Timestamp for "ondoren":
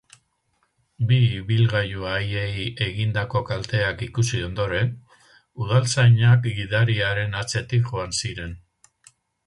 4.49-4.91